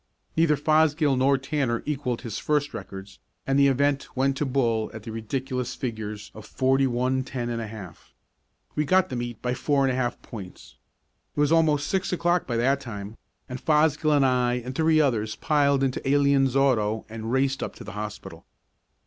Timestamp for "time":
12.81-13.15